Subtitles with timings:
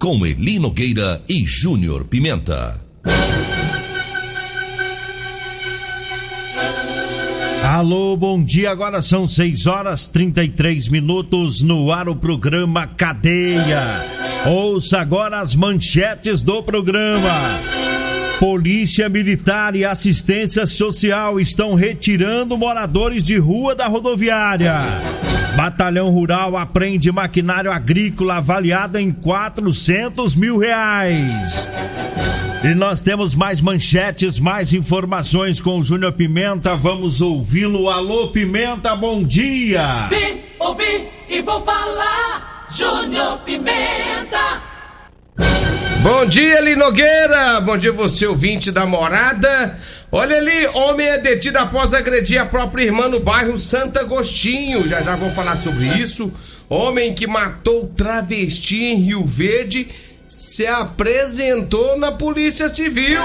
[0.00, 2.82] Com Eli Nogueira e Júnior Pimenta.
[7.62, 8.70] Alô, bom dia.
[8.70, 14.02] Agora são 6 horas 33 minutos no ar o programa Cadeia.
[14.46, 17.28] Ouça agora as manchetes do programa.
[18.40, 24.76] Polícia Militar e Assistência Social estão retirando moradores de rua da rodoviária.
[25.54, 31.68] Batalhão Rural apreende maquinário agrícola avaliado em 400 mil reais.
[32.64, 36.74] E nós temos mais manchetes, mais informações com o Júnior Pimenta.
[36.74, 37.90] Vamos ouvi-lo.
[37.90, 40.08] Alô, Pimenta, bom dia!
[40.08, 42.66] Vim, ouvi e vou falar.
[42.70, 44.62] Júnior Pimenta.
[46.02, 47.60] Bom dia, Eli Nogueira.
[47.60, 49.78] Bom dia, você ouvinte da morada.
[50.10, 54.88] Olha ali, homem é detido após agredir a própria irmã no bairro Santo Agostinho.
[54.88, 56.32] Já já vou falar sobre isso.
[56.70, 59.88] Homem que matou travesti em Rio Verde
[60.26, 63.20] se apresentou na Polícia Civil.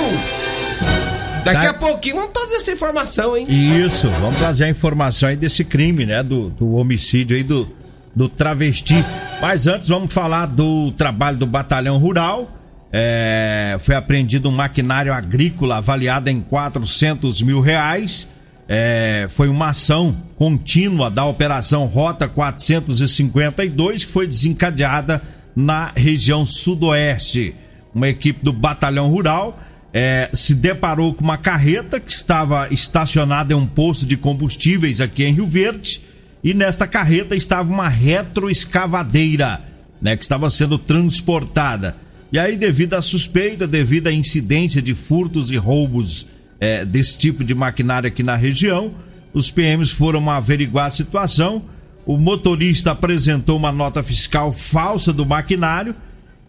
[1.46, 3.46] Daqui a pouquinho vamos trazer essa informação, hein?
[3.48, 6.22] Isso, vamos trazer a informação aí desse crime, né?
[6.24, 7.70] Do, do homicídio aí do,
[8.14, 8.96] do travesti.
[9.40, 12.50] Mas antes vamos falar do trabalho do Batalhão Rural.
[12.98, 18.30] É, foi apreendido um maquinário agrícola avaliado em 400 mil reais.
[18.70, 25.22] É, foi uma ação contínua da Operação Rota 452 que foi desencadeada
[25.54, 27.54] na região sudoeste.
[27.94, 29.60] Uma equipe do Batalhão Rural
[29.94, 35.26] é, se deparou com uma carreta que estava estacionada em um posto de combustíveis aqui
[35.26, 36.00] em Rio Verde.
[36.42, 39.62] E nesta carreta estava uma retroescavadeira,
[40.02, 42.05] né, que estava sendo transportada.
[42.32, 46.28] E aí, devido à suspeita, devido à incidência de furtos e roubos
[46.60, 48.94] é, desse tipo de maquinário aqui na região,
[49.34, 51.64] os PMs foram averiguar a situação.
[52.06, 55.96] O motorista apresentou uma nota fiscal falsa do maquinário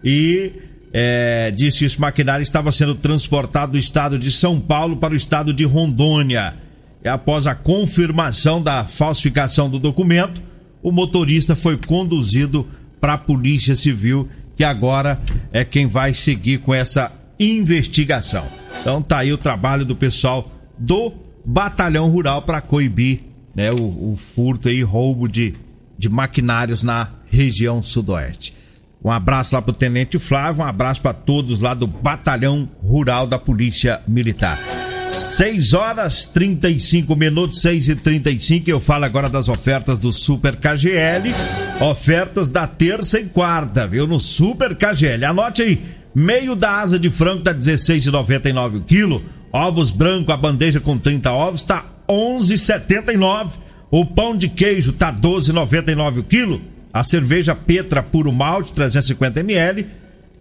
[0.02, 0.52] e
[0.92, 5.16] é, disse que esse maquinário estava sendo transportado do estado de São Paulo para o
[5.16, 6.54] estado de Rondônia.
[7.04, 10.40] E após a confirmação da falsificação do documento,
[10.82, 12.66] o motorista foi conduzido
[13.00, 15.20] para a Polícia Civil, que agora
[15.52, 18.44] é quem vai seguir com essa investigação.
[18.80, 21.12] Então tá aí o trabalho do pessoal do
[21.44, 23.20] Batalhão Rural para coibir
[23.54, 25.54] né, o, o furto e roubo de,
[25.98, 28.54] de maquinários na região sudoeste.
[29.04, 33.38] Um abraço lá pro Tenente Flávio, um abraço para todos lá do Batalhão Rural da
[33.38, 34.58] Polícia Militar.
[35.10, 41.34] 6 horas 35 minutos, 6 e 35 Eu falo agora das ofertas do Super KGL.
[41.80, 44.06] Ofertas da terça e quarta, viu?
[44.06, 45.24] No Super KGL.
[45.24, 45.82] Anote aí:
[46.14, 49.22] meio da asa de frango tá R$16,99 o quilo.
[49.52, 53.52] Ovos branco, a bandeja com 30 ovos, tá R$11,79.
[53.90, 56.60] O pão de queijo tá R$12,99 o quilo.
[56.92, 59.86] A cerveja Petra Puro Malte, 350 ml.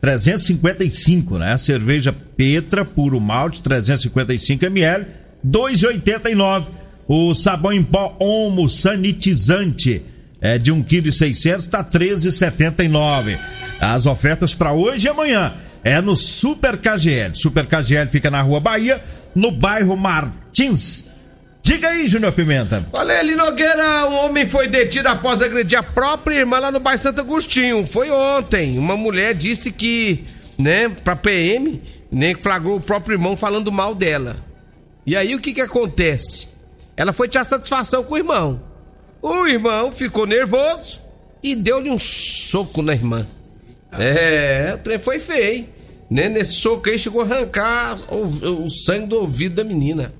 [0.05, 1.57] 355, né?
[1.57, 5.07] Cerveja Petra Puro Malte 355 ml,
[5.43, 6.65] 2,89.
[7.07, 10.03] O sabão em pó Omo sanitizante
[10.39, 13.39] é de 1,6 kg tá 13,79.
[13.79, 15.53] As ofertas para hoje e amanhã
[15.83, 17.33] é no Super KGL.
[17.33, 19.01] Super KGL fica na Rua Bahia,
[19.33, 21.04] no bairro Martins.
[21.65, 22.85] Diga aí, Júnior Pimenta.
[22.93, 27.21] Olha Nogueira, um homem foi detido após agredir a própria irmã lá no bairro Santo
[27.21, 27.83] Agostinho.
[27.87, 28.77] Foi ontem.
[28.77, 30.23] Uma mulher disse que,
[30.59, 31.81] né, pra PM,
[32.11, 34.37] né, flagrou o próprio irmão falando mal dela.
[35.07, 36.49] E aí o que que acontece?
[36.95, 38.61] Ela foi tirar satisfação com o irmão.
[39.19, 41.01] O irmão ficou nervoso
[41.41, 43.25] e deu-lhe um soco na irmã.
[43.91, 45.67] É, o trem foi feio.
[46.11, 46.29] Né?
[46.29, 50.13] Nesse soco aí chegou a arrancar o, o sangue do ouvido da menina.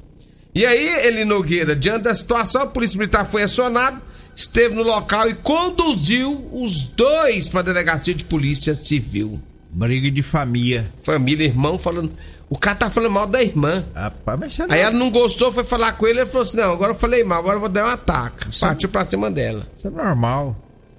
[0.55, 4.01] E aí, Eli Nogueira, diante da situação, a Polícia Militar foi acionada
[4.35, 9.39] esteve no local e conduziu os dois para a delegacia de polícia civil.
[9.71, 10.91] Briga de família.
[11.03, 12.11] Família, irmão falando.
[12.49, 13.83] O cara tá falando mal da irmã.
[13.93, 16.57] Rapaz, mas você Aí não, ela não gostou, foi falar com ele, ele falou assim:
[16.57, 18.47] não, agora eu falei mal, agora eu vou dar um ataque.
[18.59, 19.65] Partiu pra cima dela.
[19.75, 20.55] isso é normal.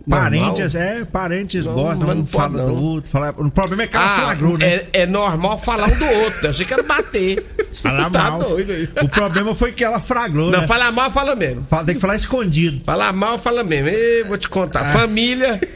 [0.07, 0.31] Normal?
[0.31, 2.83] Parentes, é, parentes Não, gostam, não fala pode, do não.
[2.83, 3.11] outro.
[3.11, 4.67] Fala, o problema é que ela flagrou, né?
[4.67, 6.47] é, é normal falar um do outro.
[6.47, 7.45] Eu achei que era bater.
[7.83, 8.41] Falar tá mal.
[8.43, 8.89] doido aí.
[9.03, 10.67] O problema foi que ela flagrou, Não, né?
[10.67, 11.63] falar mal, fala mesmo.
[11.63, 12.83] Fala- Tem que falar escondido.
[12.85, 13.89] Falar mal, fala mesmo.
[13.89, 14.81] Ei, vou te contar.
[14.81, 14.93] Ah.
[14.93, 15.61] Família,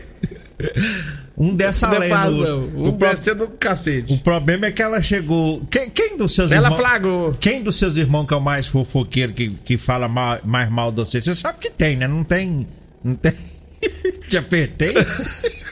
[1.37, 2.31] Um dessa não é lenda.
[2.31, 4.19] o- o Um pro- descendo no O cacete.
[4.19, 5.63] problema é que ela chegou.
[5.71, 6.79] Quem, quem dos seus Ela irmãos.
[6.81, 7.33] flagrou.
[7.41, 10.91] Quem dos seus irmãos que é o mais fofoqueiro que, que fala ma- mais mal
[10.93, 11.19] de você?
[11.19, 12.07] Você sabe que tem, né?
[12.07, 12.67] Não tem.
[13.03, 13.33] Não tem.
[14.29, 14.93] Te apertei?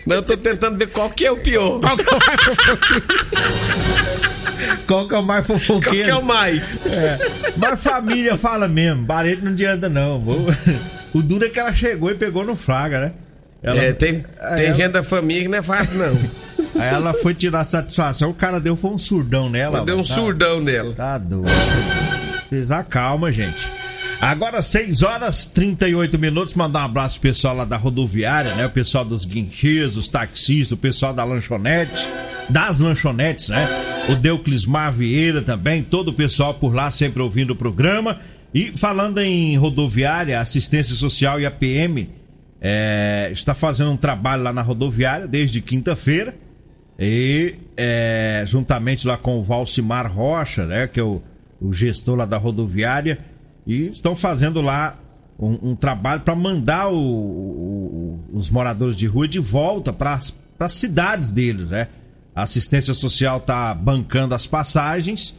[0.07, 1.79] Não, eu tô tentando ver qual que é o pior.
[1.81, 4.28] Qual que é o mais fofoqueiro?
[4.87, 6.05] Qual que é o mais Qual fofoqueiro?
[6.05, 6.85] que é o mais?
[6.87, 7.19] É,
[7.57, 10.19] mas família fala mesmo, Barreto não adianta não.
[11.15, 13.13] O duro é que ela chegou e pegou no Fraga, né?
[13.63, 16.19] Ela, É, tem, Aí tem ela- gente da família que não é fácil, não.
[16.81, 19.85] Aí ela foi tirar satisfação, o cara deu foi um surdão nela.
[19.85, 20.93] Deu um tá, surdão nela.
[20.95, 21.49] Tá doido.
[22.49, 23.67] Vocês acalma, gente.
[24.21, 28.67] Agora 6 horas 38 minutos, mandar um abraço pro pessoal lá da rodoviária, né?
[28.67, 32.09] O pessoal dos guinchês, os taxistas, o pessoal da lanchonete,
[32.49, 33.67] das lanchonetes, né?
[34.11, 38.19] O Deuclismar Vieira também, todo o pessoal por lá sempre ouvindo o programa.
[38.55, 42.09] E falando em rodoviária, assistência social e a PM
[42.61, 46.35] é, está fazendo um trabalho lá na rodoviária desde quinta-feira.
[46.99, 51.21] E é, juntamente lá com o Valcimar Rocha, né, que é o,
[51.61, 53.19] o gestor lá da rodoviária,
[53.67, 54.99] e estão fazendo lá
[55.39, 60.15] um, um trabalho para mandar o- o- os moradores de rua de volta para
[60.59, 61.87] as cidades deles, né?
[62.39, 65.35] A assistência social está bancando as passagens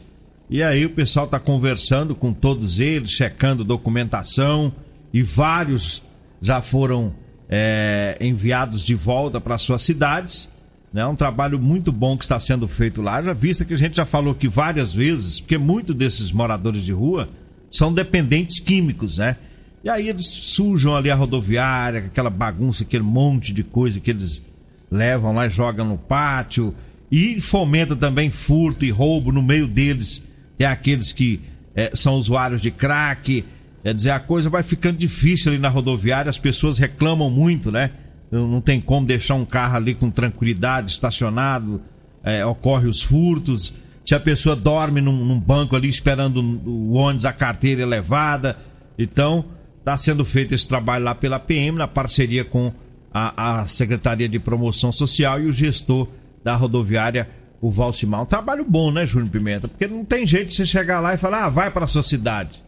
[0.50, 4.70] e aí o pessoal está conversando com todos eles, checando documentação
[5.10, 6.02] e vários
[6.42, 7.14] já foram
[7.48, 10.50] é, enviados de volta para suas cidades.
[10.94, 13.22] É um trabalho muito bom que está sendo feito lá.
[13.22, 16.92] Já vista que a gente já falou aqui várias vezes, porque muitos desses moradores de
[16.92, 17.30] rua
[17.70, 19.38] são dependentes químicos, né?
[19.82, 24.42] E aí eles sujam ali a rodoviária, aquela bagunça, aquele monte de coisa que eles
[24.90, 26.74] levam lá e jogam no pátio.
[27.10, 30.22] E fomenta também furto e roubo no meio deles.
[30.58, 31.40] É aqueles que
[31.74, 33.44] eh, são usuários de crack.
[33.82, 37.90] Quer dizer, a coisa vai ficando difícil ali na rodoviária, as pessoas reclamam muito, né?
[38.30, 41.82] Não tem como deixar um carro ali com tranquilidade, estacionado,
[42.22, 43.74] eh, ocorre os furtos.
[44.04, 48.56] Se a pessoa dorme num, num banco ali esperando o ônibus, a carteira é levada.
[48.96, 49.44] Então,
[49.80, 52.72] está sendo feito esse trabalho lá pela PM, na parceria com
[53.12, 56.06] a, a Secretaria de Promoção Social e o gestor
[56.42, 57.28] da rodoviária,
[57.60, 58.22] o Valcimar.
[58.22, 59.68] Um trabalho bom, né, Júnior Pimenta?
[59.68, 62.02] Porque não tem jeito de você chegar lá e falar, ah, vai para a sua
[62.02, 62.62] cidade.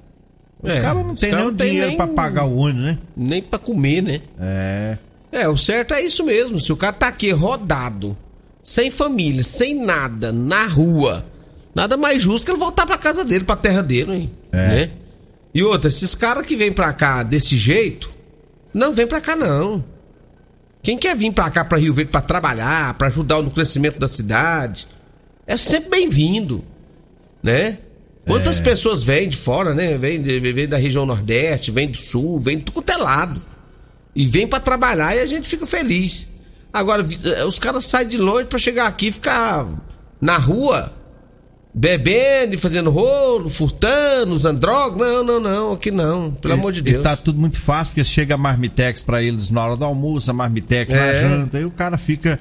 [0.63, 2.99] O É, cara não tem caras nem o dinheiro nem- para pagar o ônibus, né?
[3.17, 4.21] Nem pra comer, né?
[4.41, 4.99] É.
[5.33, 6.59] É, o certo é isso mesmo.
[6.59, 8.17] Se o cara tá aqui rodado,
[8.63, 11.25] sem família, sem nada, na rua,
[11.75, 14.31] nada mais justo que ele voltar pra casa dele, pra terra dele, hein?
[14.53, 14.69] É.
[14.69, 14.91] Né?
[15.55, 18.11] E outra, esses caras que vêm pra cá desse jeito,
[18.73, 19.83] não vem pra cá não.
[20.83, 24.09] Quem quer vir pra cá, pra Rio Verde, pra trabalhar, pra ajudar no crescimento da
[24.09, 24.89] cidade,
[25.47, 26.65] é sempre bem-vindo,
[27.43, 27.79] né?
[28.27, 28.63] Quantas É.
[28.63, 29.97] pessoas vêm de fora, né?
[29.99, 33.29] Vêm, vêm da região Nordeste, vêm do Sul, vêm de tudo quanto é.
[34.15, 36.31] E vem pra trabalhar e a gente fica feliz.
[36.73, 39.67] Agora, eh, os caras saem de longe pra chegar aqui e ficar
[40.21, 40.93] na rua,
[41.75, 44.97] bebendo e fazendo rolo, furtando, usando droga.
[45.05, 46.31] Não, não, não, aqui não.
[46.33, 47.03] Pelo E- amor de e Deus.
[47.03, 50.35] tá tudo muito fácil, porque chega a marmitex pra eles na hora do almoço, a
[50.35, 51.21] marmitex na É.
[51.21, 52.39] janta, e o cara fica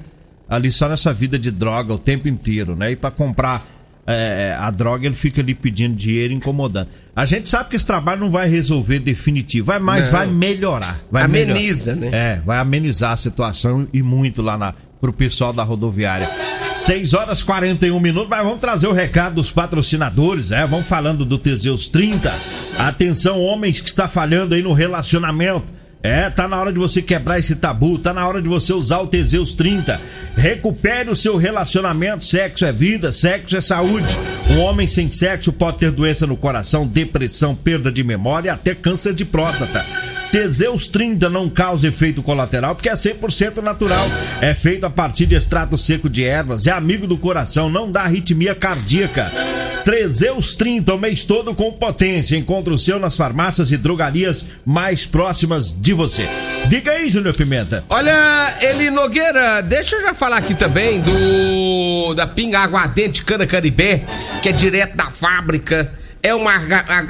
[0.48, 2.92] ali só nessa vida de droga o tempo inteiro, né?
[2.92, 3.66] E pra comprar
[4.04, 6.88] é, a droga ele fica ali pedindo dinheiro, incomodando.
[7.14, 10.12] A gente sabe que esse trabalho não vai resolver definitivo, vai, mas Não.
[10.12, 10.98] vai melhorar.
[11.08, 12.10] Vai Ameniza, melhorar.
[12.10, 12.32] né?
[12.34, 16.30] É, vai amenizar a situação e muito lá na, pro pessoal da rodoviária.
[16.74, 20.64] 6 horas 41 minutos, mas vamos trazer o recado dos patrocinadores, né?
[20.64, 22.32] Vamos falando do Teseus 30.
[22.78, 25.81] Atenção, homens que está falhando aí no relacionamento.
[26.02, 28.98] É, tá na hora de você quebrar esse tabu, tá na hora de você usar
[28.98, 30.00] o Teseus 30.
[30.36, 34.18] Recupere o seu relacionamento, sexo é vida, sexo é saúde.
[34.50, 38.74] Um homem sem sexo pode ter doença no coração, depressão, perda de memória e até
[38.74, 39.84] câncer de próstata.
[40.32, 44.04] Teseus 30 não causa efeito colateral porque é 100% natural.
[44.40, 48.00] É feito a partir de extrato seco de ervas, é amigo do coração, não dá
[48.00, 49.30] arritmia cardíaca.
[49.84, 52.36] Teseus 30 o mês todo com potência.
[52.36, 56.28] Encontre o seu nas farmácias e drogarias mais próximas de você.
[56.68, 57.84] Diga aí, Júnior Pimenta.
[57.88, 58.12] Olha,
[58.60, 64.02] Eli Nogueira, deixa eu já falar aqui também do da pinga aguardente Cana Caribé,
[64.40, 65.92] que é direto da fábrica.
[66.22, 66.52] É uma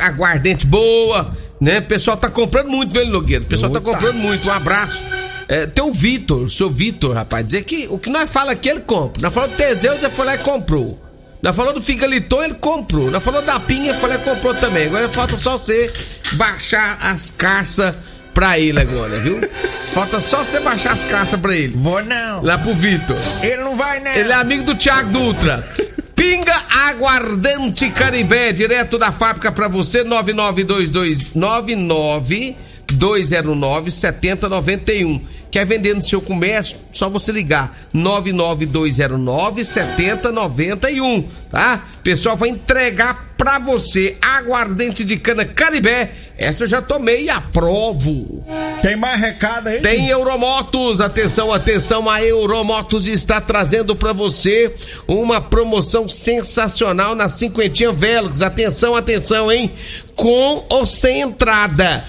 [0.00, 1.80] aguardente boa, Né?
[1.80, 3.44] O pessoal tá comprando muito, velho Nogueira.
[3.44, 4.48] O pessoal tá comprando muito.
[4.48, 5.02] Um abraço.
[5.48, 8.70] É, tem o Vitor, o seu Vitor, rapaz, dizer que o que nós fala aqui
[8.70, 9.20] ele compra.
[9.20, 11.01] Nós falou do Teseu, ele foi lá e comprou.
[11.42, 13.10] Nós falou do Figaliton, ele comprou.
[13.10, 14.86] Nós falou da Pinha, e comprou também.
[14.86, 15.92] Agora falta só você
[16.34, 17.96] baixar as carças
[18.32, 19.40] pra ele agora, viu?
[19.86, 21.74] Falta só você baixar as carças pra ele.
[21.76, 22.44] Vou não.
[22.44, 23.18] Lá pro Vitor.
[23.42, 24.12] Ele não vai, né?
[24.14, 25.68] Ele é amigo do Thiago Dutra.
[26.14, 26.54] Pinga
[26.86, 32.54] Aguardente Caribé, direto da fábrica pra você, 99229
[32.92, 35.20] 209 7091.
[35.52, 36.78] Quer vender no seu comércio?
[36.90, 41.84] Só você ligar 99209 7091, tá?
[42.02, 46.10] Pessoal vai entregar pra você aguardente de cana Caribé.
[46.38, 48.42] Essa eu já tomei e aprovo.
[48.80, 49.82] Tem mais recado aí?
[49.82, 54.74] Tem Euromotos, atenção, atenção, a Euromotos está trazendo para você
[55.06, 58.40] uma promoção sensacional na cinquentinha Velox.
[58.40, 59.70] Atenção, atenção, hein?
[60.16, 62.02] Com ou sem entrada.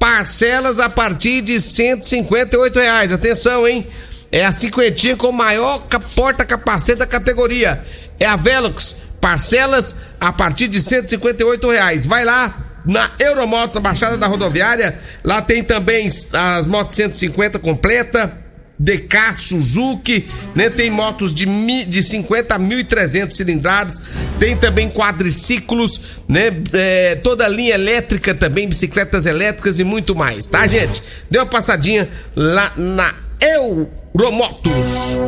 [0.00, 3.12] Parcelas a partir de 158 reais.
[3.12, 3.86] Atenção, hein?
[4.32, 7.84] É a cinquentinha com maior ca- porta-capacete da categoria.
[8.18, 8.96] É a Velox.
[9.20, 12.06] Parcelas a partir de 158 reais.
[12.06, 14.98] Vai lá, na Euromotos, Baixada da Rodoviária.
[15.22, 18.32] Lá tem também as motos 150 completa.
[18.80, 20.70] DK, Suzuki, né?
[20.70, 21.44] Tem motos de,
[21.84, 24.00] de 50 a 1.300 cilindradas.
[24.38, 26.50] Tem também quadriciclos, né?
[26.72, 31.02] É, toda a linha elétrica também, bicicletas elétricas e muito mais, tá, gente?
[31.30, 35.18] Dê uma passadinha lá na Euromotos.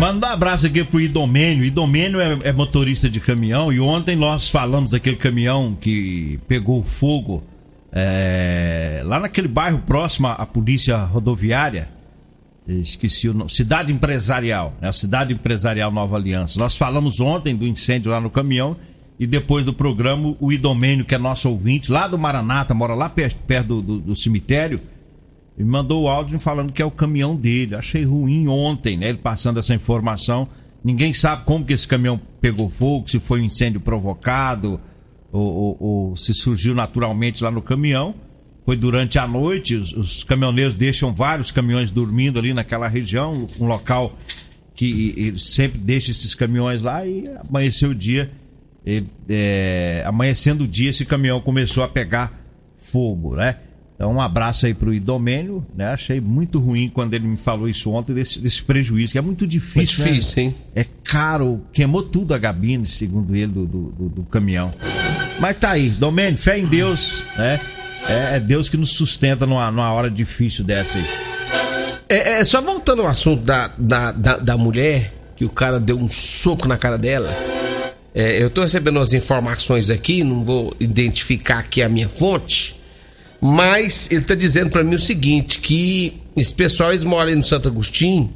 [0.00, 1.62] Mandar um abraço aqui pro Idomênio.
[1.62, 7.42] Idomênio é, é motorista de caminhão e ontem nós falamos daquele caminhão que pegou fogo
[7.92, 11.86] é, lá naquele bairro próximo à polícia rodoviária.
[12.66, 13.50] Esqueci o nome.
[13.50, 14.90] Cidade Empresarial, né?
[14.92, 16.58] Cidade Empresarial Nova Aliança.
[16.58, 18.76] Nós falamos ontem do incêndio lá no caminhão
[19.20, 23.08] e depois do programa o Idomênio, que é nosso ouvinte, lá do Maranata, mora lá
[23.08, 24.80] perto, perto do, do- do cemitério,
[25.58, 27.74] ele mandou o áudio falando que é o caminhão dele.
[27.76, 29.10] Achei ruim ontem, né?
[29.10, 30.48] Ele passando essa informação.
[30.82, 34.80] Ninguém sabe como que esse caminhão pegou fogo, se foi um incêndio provocado
[35.30, 38.14] ou, ou- ou se surgiu naturalmente lá no caminhão.
[38.64, 43.66] Foi durante a noite, os, os caminhoneiros deixam vários caminhões dormindo ali naquela região, um
[43.66, 44.18] local
[44.74, 48.30] que eles sempre deixam esses caminhões lá e amanheceu o dia.
[48.84, 52.32] ele, é, amanhecendo o dia, esse caminhão começou a pegar
[52.76, 53.56] fogo, né?
[53.94, 55.86] Então, um abraço aí pro Idomênio, né?
[55.92, 59.46] Achei muito ruim quando ele me falou isso ontem, desse, desse prejuízo, que é muito
[59.46, 60.48] difícil, Muito difícil, né?
[60.48, 60.54] hein?
[60.74, 64.72] É caro, queimou tudo a gabine, segundo ele, do, do, do- do caminhão.
[65.38, 67.60] Mas tá aí, Domênio, fé em Deus, né?
[68.08, 71.06] É, é Deus que nos sustenta numa, numa hora difícil dessa aí.
[72.08, 75.98] É, é, só voltando ao assunto da, da, da, da mulher, que o cara deu
[75.98, 77.34] um soco na cara dela.
[78.14, 82.80] É, eu tô recebendo as informações aqui, não vou identificar aqui a minha fonte,
[83.40, 87.68] mas ele tá dizendo pra mim o seguinte, que esse pessoal, eles moram no Santo
[87.68, 88.32] Agostinho,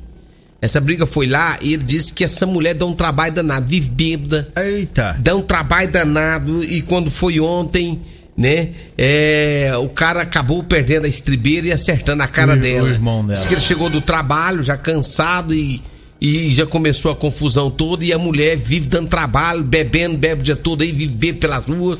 [0.60, 3.88] essa briga foi lá e ele disse que essa mulher dá um trabalho danado, vive
[3.88, 5.16] bêbada, Eita!
[5.20, 8.00] dá um trabalho danado e quando foi ontem,
[8.38, 12.88] né, é, o cara acabou perdendo a estribeira e acertando a cara O- o dela.
[12.88, 13.33] irmão dela.
[13.33, 15.83] Diz que ele chegou do trabalho já cansado e,
[16.21, 20.45] e já começou a confusão toda e a mulher vive dando trabalho, bebendo, bebe o
[20.45, 21.99] dia todo aí, vive bebe pelas ruas.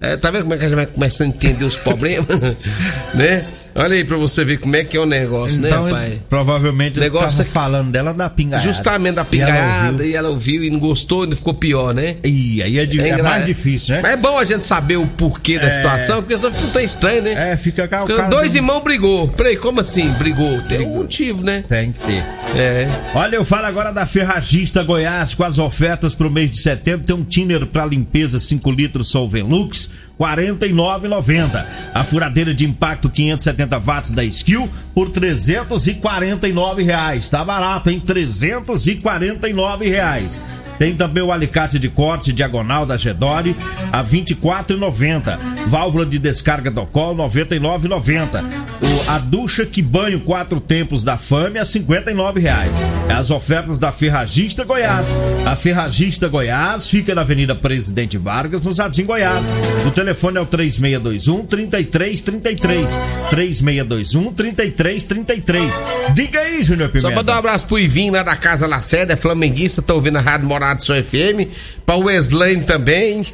[0.00, 2.26] É, tá vendo como é que a gente vai começando a entender os problemas?
[3.14, 3.46] né?
[3.76, 6.18] Olha aí pra você ver como é que é o negócio, Então, né, pai?
[6.28, 8.66] provavelmente ele Negócio tava é- falando dela da pingaiada.
[8.66, 10.06] Justamente da E ela pingaiada, ouviu.
[10.08, 12.16] e ela ouviu e não gostou, ainda ficou pior, né?
[12.24, 14.00] Ih, aí é, di- é engra- mais difícil, né?
[14.02, 15.70] Mas é bom a gente saber o porquê da É.
[15.70, 17.52] situação, porque senão fica tão estranho, né?
[17.52, 19.28] É, fica o cara dois do- irmãos brigou.
[19.28, 20.60] Peraí, como assim brigou?
[20.62, 21.62] Tem um motivo, né?
[21.68, 22.24] Tem que ter.
[22.58, 22.88] É.
[23.14, 27.04] Olha, eu falo agora da Ferragista Goiás com as ofertas pro mês de setembro.
[27.06, 31.64] Tem um thinner para limpeza 5 litros Solvenlux, 49,90.
[31.94, 37.28] A furadeira de impacto 570 watts da Skill por 349 reais.
[37.28, 38.00] Tá barato, hein?
[38.00, 40.40] 349 reais.
[40.78, 43.56] Tem também o alicate de corte diagonal da Gedore
[43.92, 45.38] a R$ 24,90.
[45.66, 48.85] Válvula de descarga do colo R$ 99,90.
[49.08, 52.76] A ducha que banho quatro tempos da Fame a 59 reais.
[53.08, 55.16] É as ofertas da Ferragista Goiás.
[55.44, 59.54] A Ferragista Goiás fica na Avenida Presidente Vargas, no Jardim Goiás.
[59.86, 63.00] O telefone é o 3621 3333.
[63.30, 65.82] 3621 3333.
[66.12, 67.08] Diga aí, Júnior Pimenta.
[67.08, 70.20] Só mandar um abraço pro Ivinho lá da Casa Lacerda, é flamenguista, tá ouvindo a
[70.20, 71.48] Rádio Morado Som FM.
[71.84, 73.22] Pra Weslane também.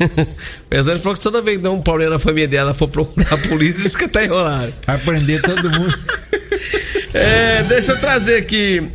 [0.73, 3.35] O Weslane falou que toda vez que dá um problema na família dela, for procurar
[3.35, 4.73] a polícia, diz que tá enrolado.
[4.87, 5.95] Vai prender todo mundo.
[7.15, 8.91] É, deixa eu trazer aqui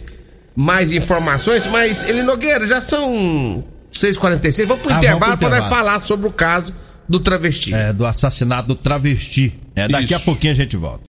[0.56, 4.66] mais informações, mas ele Nogueira, já são 6h46.
[4.66, 6.74] Vamos pro Ah, intervalo para falar sobre o caso
[7.08, 7.74] do travesti.
[7.74, 9.54] É, do assassinato do travesti.
[9.76, 10.26] É, daqui a Isso.
[10.26, 11.04] pouquinho a gente volta.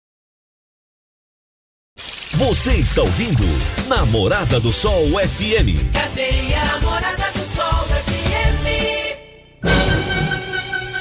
[2.33, 3.45] Você está ouvindo
[3.89, 5.91] Namorada do Sol FM.
[5.93, 7.25] Cadeia Namorada do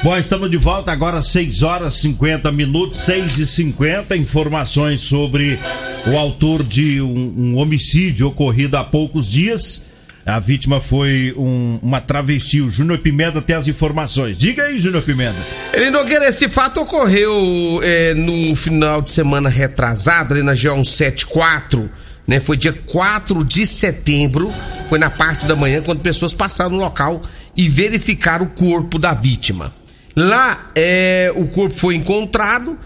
[0.06, 5.58] Bom, estamos de volta agora, 6 horas 50 minutos, 6 e 50 Informações sobre
[6.06, 9.82] o autor de um, um homicídio ocorrido há poucos dias.
[10.24, 12.62] A vítima foi um- uma travesti.
[12.62, 14.38] O Júnior Pimenta tem as informações.
[14.38, 15.40] Diga aí, Júnior Pimenta.
[15.74, 21.90] Ele Nogueira, esse fato ocorreu é, no final de semana retrasado, ali na G174,
[22.28, 22.40] né?
[22.40, 24.54] Foi dia 4 de setembro,
[24.88, 27.24] foi na parte da manhã, quando pessoas passaram no local
[27.58, 29.74] e verificaram o corpo da vítima.
[30.16, 32.78] Lá, é, o corpo foi encontrado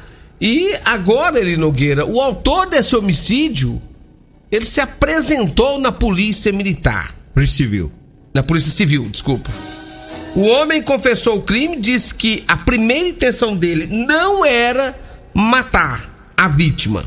[0.42, 3.82] e agora, ele Nogueira, o autor desse homicídio,
[4.52, 7.14] ele se apresentou na polícia militar.
[7.34, 7.92] Polícia Civil.
[8.34, 9.52] Na Polícia Civil, desculpa.
[10.36, 14.98] O homem confessou o crime, disse que a primeira intenção dele não era
[15.34, 17.04] matar a vítima.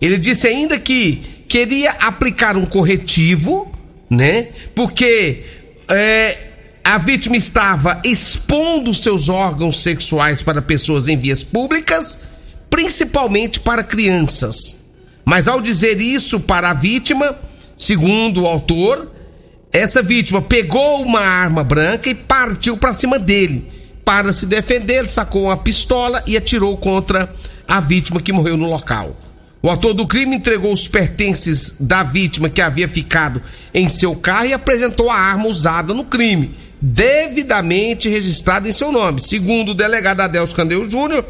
[0.00, 3.72] Ele disse ainda que queria aplicar um corretivo,
[4.08, 4.48] né?
[4.74, 5.42] Porque
[5.90, 6.38] é,
[6.84, 12.20] a vítima estava expondo seus órgãos sexuais para pessoas em vias públicas,
[12.68, 14.82] principalmente para crianças.
[15.24, 17.36] Mas ao dizer isso para a vítima,
[17.76, 19.10] segundo o autor,
[19.72, 23.70] essa vítima pegou uma arma branca e partiu para cima dele.
[24.04, 27.32] Para se defender, sacou uma pistola e atirou contra
[27.68, 29.16] a vítima que morreu no local.
[29.62, 33.40] O autor do crime entregou os pertences da vítima que havia ficado
[33.72, 39.22] em seu carro e apresentou a arma usada no crime, devidamente registrada em seu nome.
[39.22, 41.24] Segundo o delegado Adelso Candeu Júnior,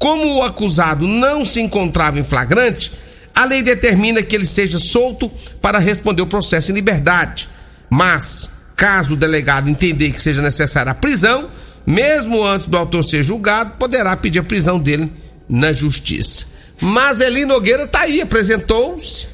[0.00, 2.90] como o acusado não se encontrava em flagrante,
[3.32, 5.30] a lei determina que ele seja solto
[5.62, 7.48] para responder o processo em liberdade.
[7.88, 11.48] Mas, caso o delegado entender que seja necessária a prisão,
[11.86, 15.12] mesmo antes do autor ser julgado, poderá pedir a prisão dele
[15.48, 16.55] na justiça.
[16.80, 19.28] Mas Eli Nogueira tá aí, apresentou-se.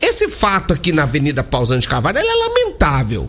[0.00, 3.28] Esse fato aqui na Avenida Pausante de Carvalho é lamentável.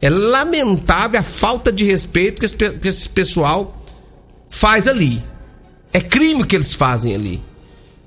[0.00, 3.82] É lamentável a falta de respeito que esse, que esse pessoal
[4.50, 5.22] faz ali.
[5.92, 7.40] É crime que eles fazem ali.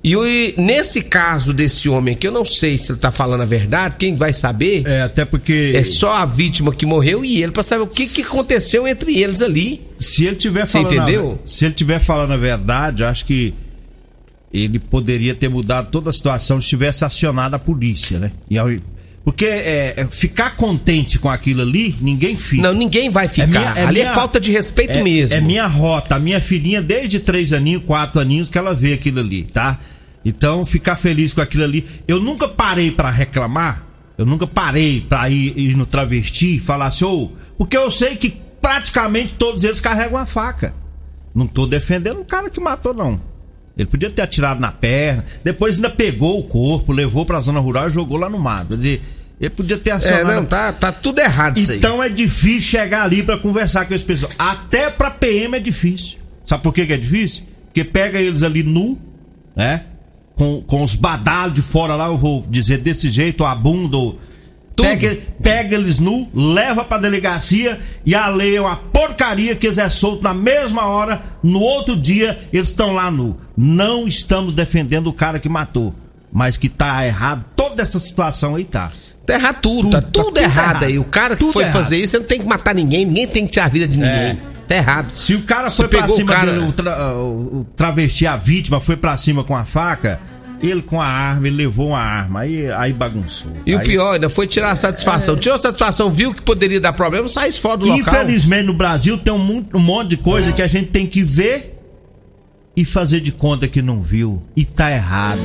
[0.04, 3.40] E o- e nesse caso desse homem aqui, eu não sei se ele tá falando
[3.40, 5.72] a verdade, quem vai saber É, até porque.
[5.74, 9.18] é só a vítima que morreu e ele, pra saber o que, que aconteceu entre
[9.20, 9.80] eles ali.
[9.98, 10.92] Se ele tiver Você falando.
[10.94, 11.40] entendeu?
[11.42, 13.52] A, se ele tiver falando a verdade, acho que
[14.64, 18.32] ele poderia ter mudado toda a situação se tivesse acionado a polícia, né?
[18.50, 18.68] E ao-
[19.24, 22.62] porque é, é, ficar contente com aquilo ali, ninguém fica.
[22.62, 23.46] Não, ninguém vai ficar.
[23.48, 25.36] minha- é ali minha- é falta de respeito é, mesmo.
[25.36, 26.14] É minha rota.
[26.14, 29.80] A minha filhinha, desde três aninhos, quatro aninhos, que ela vê aquilo ali, tá?
[30.24, 31.84] Então, ficar feliz com aquilo ali.
[32.06, 33.84] Eu nunca parei pra reclamar.
[34.16, 37.32] Eu nunca parei pra ir, ir no travesti e falar assim, ô.
[37.58, 40.72] porque eu sei que praticamente todos eles carregam a faca.
[41.34, 43.20] Não tô defendendo o cara que matou, não.
[43.76, 47.88] Ele podia ter atirado na perna, depois ainda pegou o corpo, levou pra zona rural
[47.88, 48.68] e jogou lá no mato.
[48.68, 49.02] Quer dizer,
[49.38, 50.34] ele podia ter É, acionado.
[50.34, 51.78] não, tá, tá tudo errado isso aí.
[51.78, 54.32] Então é difícil chegar ali pra conversar com esse pessoal.
[54.38, 56.18] Até pra PM é difícil.
[56.44, 57.44] Sabe por que, que é difícil?
[57.66, 58.98] Porque pega eles ali nu,
[59.54, 59.82] né?
[60.36, 63.96] Com, com os badalos de fora lá, eu vou dizer desse jeito, a bunda.
[63.98, 64.18] ou-.
[64.84, 69.78] Pega, pega eles nu, leva pra delegacia e a lei é uma porcaria que eles
[69.78, 73.38] é solto na mesma hora, no outro dia eles estão lá nu.
[73.56, 75.94] Não estamos defendendo o cara que matou,
[76.32, 78.90] mas que tá errado, toda essa situação aí tá.
[79.26, 80.84] Tá errado tudo, tá Tudo, tudo, tá tudo errado, errado.
[80.84, 80.98] aí.
[80.98, 81.72] O cara que Tudo foi errado.
[81.72, 83.98] fazer isso, ele não tem que matar ninguém, ninguém tem que tirar a vida de
[83.98, 84.38] ninguém.
[84.68, 85.08] Tá errado.
[85.14, 87.66] Se o cara Se foi pra pegou o cima cara- dele, o, tra- o- o
[87.76, 90.20] travesti, a vítima, foi pra cima com a faca,
[90.70, 93.50] ele com a arma, ele levou uma arma, aí, aí bagunçou.
[93.66, 95.36] E o Aí- pior, ainda foi tirar a satisfação.
[95.36, 97.98] Tirou a satisfação, viu que poderia dar problema, sai fora do local.
[98.22, 101.72] Infelizmente no Brasil tem um, um monte de coisa que a gente tem que ver
[102.76, 104.42] e fazer de conta que não viu.
[104.54, 105.40] E tá errado.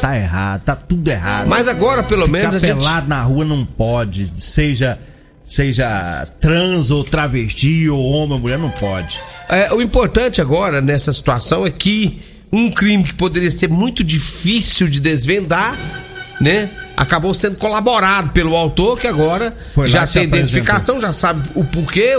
[0.00, 1.48] Tá errado, tá tudo errado.
[1.48, 2.76] Mas agora, pelo Ficar menos, a gente.
[2.76, 4.30] pelado na rua não pode.
[4.42, 4.98] Seja,
[5.42, 9.18] seja trans ou travesti ou homem ou mulher, não pode.
[9.48, 12.20] É, o importante agora nessa situação é que
[12.56, 15.76] um crime que poderia ser muito difícil de desvendar,
[16.40, 16.70] né?
[16.96, 22.16] Acabou sendo colaborado pelo autor, que agora Foi já tem identificação, já sabe o porquê,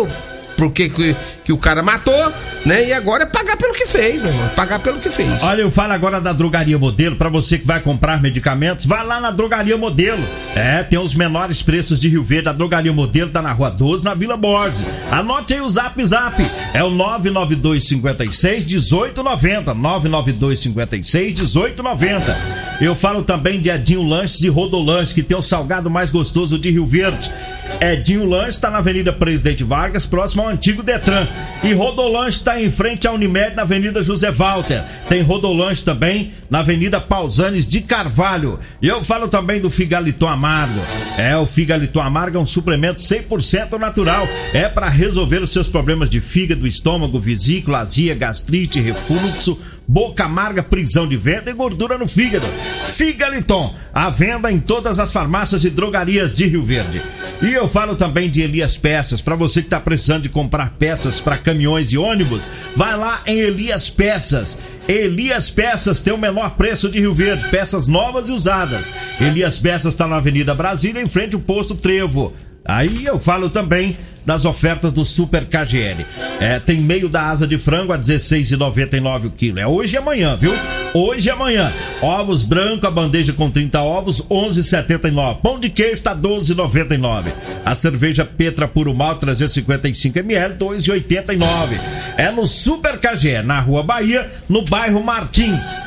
[0.57, 1.15] o porquê que,
[1.45, 2.33] que o cara matou,
[2.65, 2.87] né?
[2.87, 4.49] E agora é pagar pelo que fez, meu irmão.
[4.55, 5.43] Pagar pelo que fez.
[5.43, 7.15] Olha, eu falo agora da Drogaria Modelo.
[7.15, 10.23] Pra você que vai comprar medicamentos, vai lá na Drogaria Modelo.
[10.55, 12.49] É, tem os menores preços de Rio Verde.
[12.49, 14.83] A Drogaria Modelo tá na Rua 12, na Vila Borges.
[15.11, 16.41] Anote aí o Zap Zap.
[16.73, 19.73] É o 99256 1890.
[19.73, 22.37] 99256 1890.
[22.81, 26.69] Eu falo também de Edinho Lanches e Rodolanche, que tem o salgado mais gostoso de
[26.69, 27.31] Rio Verde.
[27.79, 31.27] Edinho Lanche está na Avenida Presidente Vargas, próximo ao antigo Detran.
[31.63, 34.83] E Rodolanche está em frente à Unimed, na Avenida José Walter.
[35.07, 38.59] Tem Rodolanche também na Avenida Pausanes de Carvalho.
[38.81, 40.81] E eu falo também do Figaliton Amargo.
[41.17, 44.27] É, o Figaliton Amargo é um suplemento 100% natural.
[44.53, 50.61] É para resolver os seus problemas de fígado, estômago, vesícula, azia, gastrite, refluxo boca amarga,
[50.61, 52.45] prisão de venda e gordura no fígado.
[52.85, 57.01] Figaliton, à venda em todas as farmácias e drogarias de Rio Verde.
[57.41, 61.21] E eu falo também de Elias Peças, para você que está precisando de comprar peças
[61.21, 64.57] para caminhões e ônibus, vai lá em Elias Peças.
[64.87, 68.91] Elias Peças tem o menor preço de Rio Verde, peças novas e usadas.
[69.21, 72.33] Elias Peças está na Avenida Brasília, em frente ao posto Trevo.
[72.67, 73.95] Aí eu falo também
[74.27, 76.05] das ofertas do Super KGL.
[76.41, 79.57] É, tem meio da asa de frango a 16,99 o quilo.
[79.57, 80.53] É hoje e amanhã, viu?
[80.93, 81.71] Hoje e amanhã.
[82.01, 85.37] Ovos branco, a bandeja com 30 ovos, 11,79.
[85.41, 87.31] Pão de queijo está 12,99.
[87.63, 91.79] A cerveja Petra Puro Mal 355 ml, 2,89.
[92.17, 95.79] É no Super KGL, na Rua Bahia, no bairro Martins.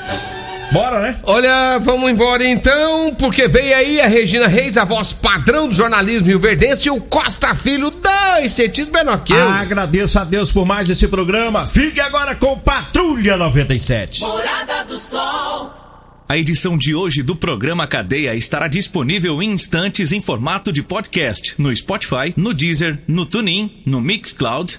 [0.73, 1.19] Bora, né?
[1.25, 6.29] Olha, vamos embora então, porque veio aí a Regina Reis, a voz padrão do jornalismo
[6.29, 9.49] rio-verdense, e o Costa Filho, dois centímetros menor que eu.
[9.49, 11.67] Agradeço a Deus por mais esse programa.
[11.67, 14.21] Fique agora com Patrulha 97.
[14.21, 15.81] Morada do Sol.
[16.29, 21.57] A edição de hoje do programa Cadeia estará disponível em instantes em formato de podcast
[21.59, 24.79] no Spotify, no Deezer, no TuneIn, no Mixcloud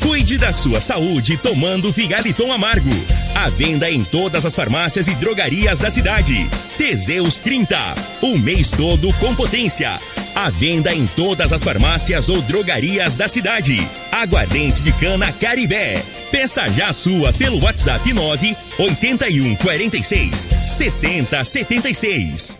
[0.00, 2.90] Cuide da sua saúde tomando Figaliton Amargo.
[3.34, 6.48] À venda em todas as farmácias e drogarias da cidade.
[6.78, 7.76] Teseus 30.
[8.22, 9.98] O mês todo com potência.
[10.34, 13.76] À venda em todas as farmácias ou drogarias da cidade.
[14.10, 16.02] Aguardente de cana Caribé.
[16.30, 22.56] Peça já a sua pelo WhatsApp 9 81 46 60 76.